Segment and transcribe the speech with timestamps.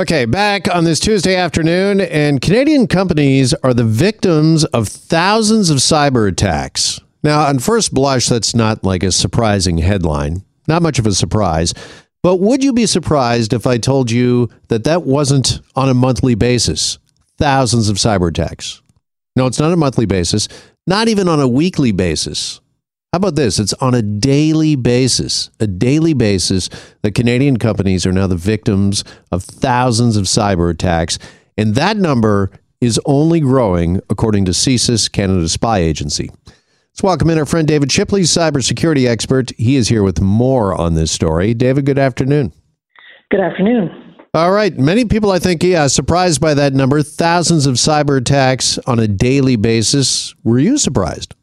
[0.00, 5.76] Okay, back on this Tuesday afternoon, and Canadian companies are the victims of thousands of
[5.76, 7.00] cyber attacks.
[7.22, 11.74] Now, on first blush, that's not like a surprising headline, not much of a surprise.
[12.22, 16.34] But would you be surprised if I told you that that wasn't on a monthly
[16.34, 16.98] basis?
[17.36, 18.80] Thousands of cyber attacks.
[19.36, 20.48] No, it's not a monthly basis,
[20.86, 22.62] not even on a weekly basis.
[23.12, 23.58] How about this?
[23.58, 25.50] It's on a daily basis.
[25.58, 26.70] A daily basis,
[27.02, 29.02] the Canadian companies are now the victims
[29.32, 31.18] of thousands of cyber attacks.
[31.58, 36.30] And that number is only growing, according to CSIS, Canada's spy agency.
[36.46, 39.50] Let's welcome in our friend David Shipley, cybersecurity expert.
[39.58, 41.52] He is here with more on this story.
[41.52, 42.52] David, good afternoon.
[43.32, 44.14] Good afternoon.
[44.34, 44.78] All right.
[44.78, 47.02] Many people, I think, yeah, surprised by that number.
[47.02, 50.32] Thousands of cyber attacks on a daily basis.
[50.44, 51.34] Were you surprised?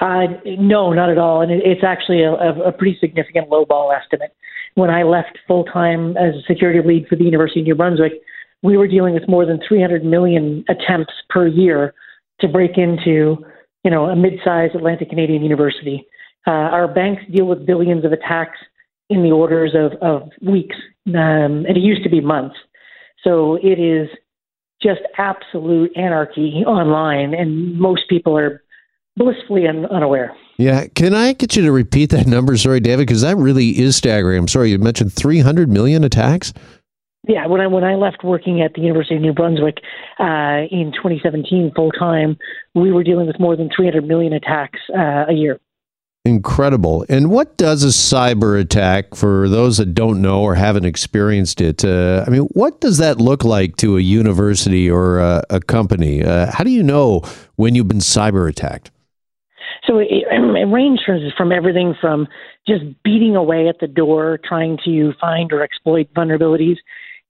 [0.00, 0.26] Uh,
[0.58, 1.40] no, not at all.
[1.40, 4.34] And it, it's actually a, a pretty significant lowball estimate.
[4.74, 8.14] When I left full time as a security lead for the University of New Brunswick,
[8.62, 11.94] we were dealing with more than 300 million attempts per year
[12.40, 13.36] to break into,
[13.84, 16.06] you know, a mid-sized Atlantic Canadian university.
[16.46, 18.58] Uh, our banks deal with billions of attacks
[19.10, 20.76] in the orders of, of weeks,
[21.08, 22.56] um, and it used to be months.
[23.22, 24.08] So it is
[24.82, 28.63] just absolute anarchy online, and most people are
[29.16, 30.36] blissfully un- unaware.
[30.58, 33.96] Yeah, can I get you to repeat that number, sorry, David, because that really is
[33.96, 34.38] staggering.
[34.38, 36.52] I'm sorry, you mentioned 300 million attacks.
[37.26, 39.78] Yeah, when I when I left working at the University of New Brunswick
[40.20, 42.36] uh, in 2017 full time,
[42.74, 45.58] we were dealing with more than 300 million attacks uh, a year.
[46.26, 47.04] Incredible.
[47.10, 51.84] And what does a cyber attack, for those that don't know or haven't experienced it,
[51.84, 56.22] uh, I mean, what does that look like to a university or a, a company?
[56.22, 57.22] Uh, how do you know
[57.56, 58.90] when you've been cyber attacked?
[59.86, 62.28] So it, it ranges from everything from
[62.66, 66.76] just beating away at the door, trying to find or exploit vulnerabilities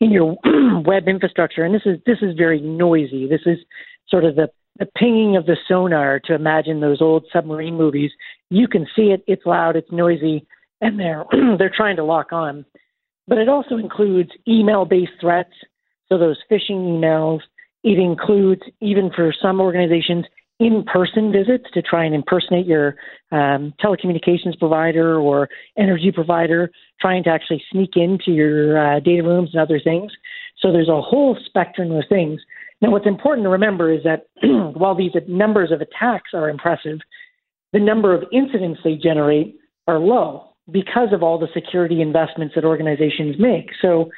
[0.00, 0.36] in your
[0.84, 1.64] web infrastructure.
[1.64, 3.28] And this is this is very noisy.
[3.28, 3.58] This is
[4.08, 8.11] sort of the, the pinging of the sonar to imagine those old submarine movies.
[8.51, 9.24] You can see it.
[9.27, 9.77] It's loud.
[9.77, 10.46] It's noisy,
[10.80, 11.24] and they're
[11.58, 12.64] they're trying to lock on.
[13.27, 15.52] But it also includes email-based threats.
[16.08, 17.40] So those phishing emails.
[17.83, 20.24] It includes even for some organizations
[20.60, 22.96] in-person visits to try and impersonate your
[23.32, 26.70] um, telecommunications provider or energy provider,
[27.00, 30.12] trying to actually sneak into your uh, data rooms and other things.
[30.60, 32.40] So there's a whole spectrum of things.
[32.80, 34.26] Now, what's important to remember is that
[34.74, 36.98] while these numbers of attacks are impressive,
[37.72, 39.56] the number of incidents they generate
[39.88, 43.70] are low because of all the security investments that organizations make.
[43.82, 44.10] So,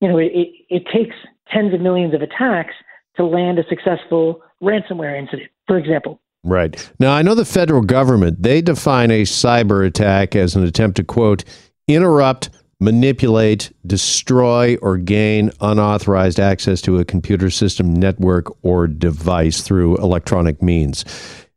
[0.00, 0.30] you know, it,
[0.68, 1.16] it takes
[1.52, 2.74] tens of millions of attacks
[3.18, 6.20] to land a successful ransomware incident, for example.
[6.44, 6.90] Right.
[6.98, 11.04] Now, I know the federal government, they define a cyber attack as an attempt to,
[11.04, 11.44] quote,
[11.88, 12.48] interrupt,
[12.80, 20.62] manipulate, destroy, or gain unauthorized access to a computer system, network, or device through electronic
[20.62, 21.04] means.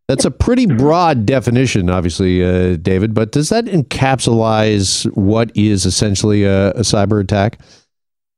[0.08, 6.44] That's a pretty broad definition, obviously, uh, David, but does that encapsulate what is essentially
[6.44, 7.60] a, a cyber attack?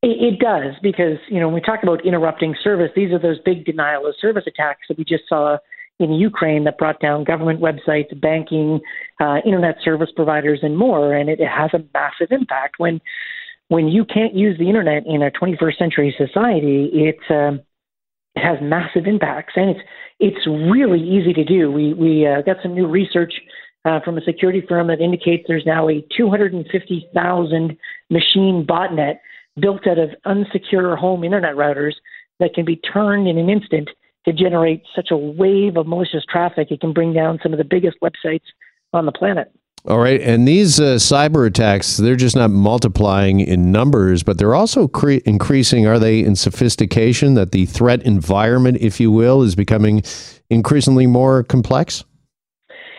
[0.05, 3.65] It, does because you know when we talk about interrupting service, these are those big
[3.65, 5.57] denial of service attacks that we just saw
[5.97, 8.81] in Ukraine that brought down government websites, banking,
[9.21, 11.13] uh, internet service providers, and more.
[11.13, 12.99] And it, has a massive impact when
[13.69, 17.13] when you can't use the internet in a 21st century society.
[17.29, 17.61] Um,
[18.35, 19.79] it has massive impacts, and it's
[20.19, 21.71] it's really easy to do.
[21.71, 23.33] We we uh, got some new research
[23.85, 27.77] uh, from a security firm that indicates there's now a 250,000
[28.09, 29.19] machine botnet
[29.59, 31.93] built out of unsecure home internet routers
[32.39, 33.89] that can be turned in an instant
[34.25, 36.71] to generate such a wave of malicious traffic.
[36.71, 38.45] It can bring down some of the biggest websites
[38.93, 39.51] on the planet.
[39.85, 40.21] All right.
[40.21, 45.19] And these uh, cyber attacks, they're just not multiplying in numbers, but they're also cre-
[45.25, 47.33] increasing, are they, in sophistication?
[47.33, 50.01] That the threat environment, if you will, is becoming
[50.49, 52.05] increasingly more complex?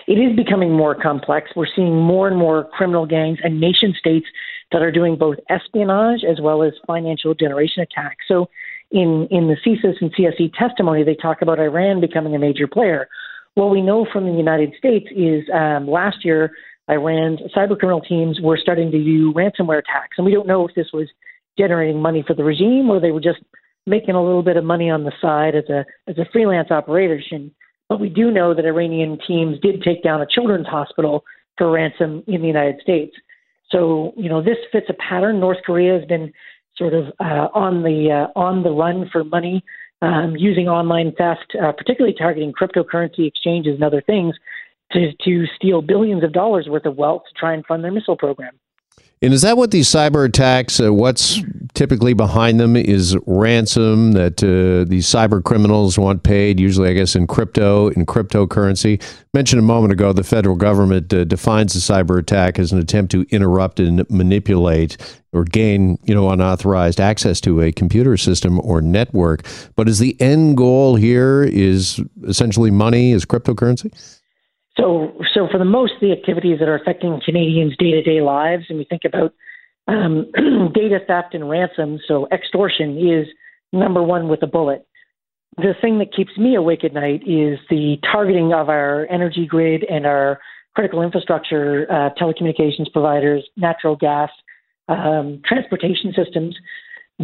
[0.06, 1.50] It is becoming more complex.
[1.56, 4.26] We're seeing more and more criminal gangs and nation states
[4.72, 8.24] that are doing both espionage as well as financial generation attacks.
[8.28, 8.48] So,
[8.90, 13.08] in, in the CSIS and CSE testimony, they talk about Iran becoming a major player.
[13.54, 16.52] What we know from the United States is um, last year,
[16.88, 20.16] Iran's cybercriminal teams were starting to do ransomware attacks.
[20.18, 21.08] And we don't know if this was
[21.58, 23.38] generating money for the regime or they were just
[23.86, 27.52] making a little bit of money on the side as a, as a freelance operation.
[27.88, 31.24] But we do know that Iranian teams did take down a children's hospital
[31.58, 33.14] for ransom in the United States.
[33.70, 35.40] So, you know, this fits a pattern.
[35.40, 36.32] North Korea has been
[36.76, 39.62] sort of uh, on the uh, on the run for money,
[40.02, 44.34] um, using online theft, uh, particularly targeting cryptocurrency exchanges and other things,
[44.92, 48.16] to to steal billions of dollars worth of wealth to try and fund their missile
[48.16, 48.52] program.
[49.24, 50.78] And is that what these cyber attacks?
[50.78, 51.40] Uh, what's
[51.72, 56.60] typically behind them is ransom that uh, these cyber criminals want paid.
[56.60, 59.02] Usually, I guess in crypto, in cryptocurrency.
[59.32, 63.12] Mentioned a moment ago, the federal government uh, defines a cyber attack as an attempt
[63.12, 64.98] to interrupt and manipulate
[65.32, 69.46] or gain, you know, unauthorized access to a computer system or network.
[69.74, 73.90] But is the end goal here is essentially money, is cryptocurrency?
[74.76, 78.84] So, so for the most the activities that are affecting Canadians' day-to-day lives, and we
[78.84, 79.32] think about
[79.86, 80.26] um,
[80.74, 83.26] data theft and ransom, so extortion is
[83.72, 84.86] number one with a bullet.
[85.56, 89.84] The thing that keeps me awake at night is the targeting of our energy grid
[89.84, 90.40] and our
[90.74, 94.30] critical infrastructure, uh, telecommunications providers, natural gas,
[94.88, 96.56] um, transportation systems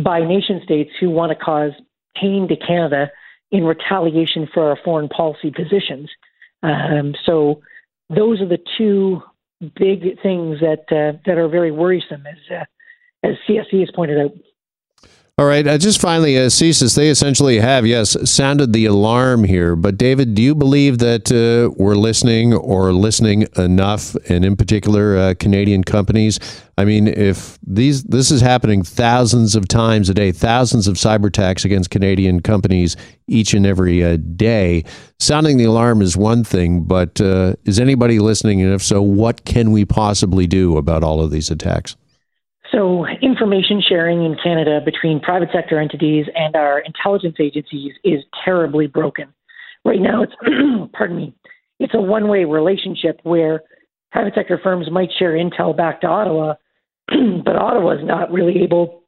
[0.04, 1.72] by nation states who want to cause
[2.14, 3.10] pain to Canada
[3.50, 6.08] in retaliation for our foreign policy positions.
[6.62, 7.62] Um, so
[8.08, 9.22] those are the two
[9.60, 12.64] big things that uh, that are very worrisome, as uh,
[13.22, 14.32] as CSE has pointed out.
[15.40, 15.66] All right.
[15.66, 19.74] Uh, just finally, uh, CSIS, they essentially have, yes, sounded the alarm here.
[19.74, 25.16] But, David, do you believe that uh, we're listening or listening enough, and in particular,
[25.16, 26.38] uh, Canadian companies?
[26.76, 31.28] I mean, if these this is happening thousands of times a day, thousands of cyber
[31.28, 32.94] attacks against Canadian companies
[33.26, 34.84] each and every uh, day,
[35.18, 38.60] sounding the alarm is one thing, but uh, is anybody listening?
[38.60, 41.96] And if so, what can we possibly do about all of these attacks?
[42.72, 48.86] So, information sharing in Canada between private sector entities and our intelligence agencies is terribly
[48.86, 49.32] broken.
[49.84, 50.32] Right now, it's,
[50.92, 51.34] pardon me,
[51.80, 53.62] it's a one way relationship where
[54.12, 56.54] private sector firms might share intel back to Ottawa,
[57.08, 59.02] but Ottawa is not really able.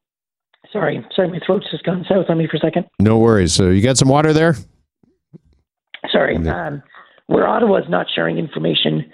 [0.72, 2.86] Sorry, sorry, my throat's just gone south on me for a second.
[2.98, 3.54] No worries.
[3.54, 4.56] So, you got some water there?
[6.10, 6.36] Sorry.
[6.48, 6.82] Um,
[7.26, 9.10] where Ottawa is not sharing information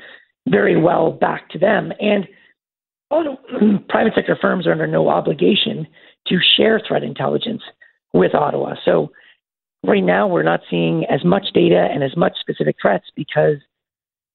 [0.48, 1.92] very well back to them.
[2.00, 2.26] And
[3.10, 3.36] Oh,
[3.88, 5.86] private sector firms are under no obligation
[6.26, 7.62] to share threat intelligence
[8.12, 8.74] with Ottawa.
[8.84, 9.10] So
[9.84, 13.56] right now we're not seeing as much data and as much specific threats because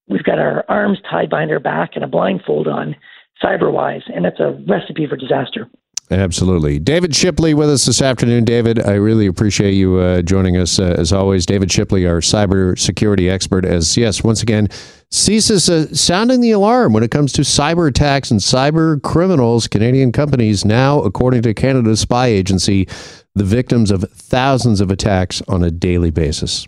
[0.07, 2.95] we've got our arms tied behind our back and a blindfold on
[3.43, 5.67] cyberwise, and that's a recipe for disaster.
[6.11, 6.79] Absolutely.
[6.79, 8.43] David Shipley with us this afternoon.
[8.43, 11.45] David, I really appreciate you uh, joining us uh, as always.
[11.45, 14.67] David Shipley, our cybersecurity expert, as yes, once again,
[15.11, 19.67] CSIS uh, sounding the alarm when it comes to cyber attacks and cyber criminals.
[19.67, 22.87] Canadian companies now, according to Canada's spy agency,
[23.33, 26.67] the victims of thousands of attacks on a daily basis.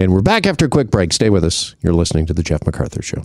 [0.00, 1.12] And we're back after a quick break.
[1.12, 1.76] Stay with us.
[1.80, 3.24] You're listening to The Jeff MacArthur Show.